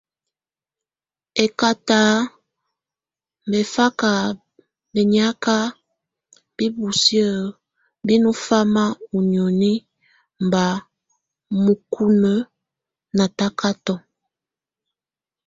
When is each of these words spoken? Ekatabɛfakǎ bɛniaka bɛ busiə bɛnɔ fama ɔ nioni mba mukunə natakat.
Ekatabɛfakǎ 1.43 4.11
bɛniaka 4.93 5.55
bɛ 6.55 6.65
busiə 6.75 7.27
bɛnɔ 8.05 8.29
fama 8.45 8.83
ɔ 9.15 9.17
nioni 9.29 9.71
mba 10.45 10.63
mukunə 11.63 12.31
natakat. 13.17 13.85